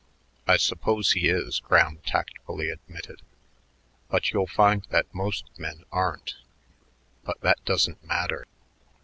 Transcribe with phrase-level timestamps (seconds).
[0.47, 3.21] "I suppose he is," Graham tactfully admitted,
[4.09, 6.37] "but you'll find that most men aren't.
[7.23, 8.47] But that doesn't matter.